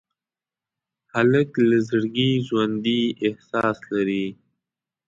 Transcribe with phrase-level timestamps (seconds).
[1.13, 4.27] هلک له زړګي ژوندي احساس لري.